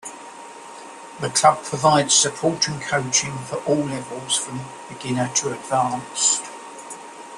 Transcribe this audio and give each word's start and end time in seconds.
The 1.19 1.29
club 1.29 1.63
provides 1.63 2.15
support 2.15 2.67
and 2.67 2.81
coaching 2.81 3.37
for 3.45 3.57
all 3.65 3.75
levels 3.83 4.35
from 4.35 4.61
beginner 4.89 5.29
to 5.35 5.51
advanced. 5.53 6.41